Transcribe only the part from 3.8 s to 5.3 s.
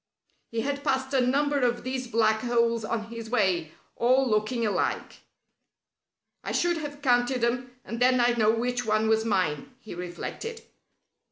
all looking alike.